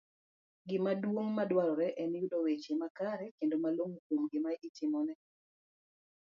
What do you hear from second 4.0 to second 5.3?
kuom gima itimone